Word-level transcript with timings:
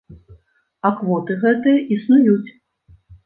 А 0.89 0.91
квоты 1.01 1.37
гэтыя 1.45 1.83
існуюць. 1.97 2.51